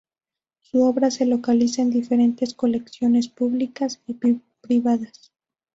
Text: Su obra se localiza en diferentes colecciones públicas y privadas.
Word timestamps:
Su 0.61 0.81
obra 0.81 1.11
se 1.11 1.27
localiza 1.27 1.83
en 1.83 1.91
diferentes 1.91 2.55
colecciones 2.55 3.27
públicas 3.27 4.01
y 4.07 4.15
privadas. 4.61 5.31